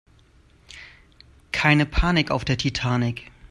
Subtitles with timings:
[1.51, 3.31] Keine Panik auf der Titanic!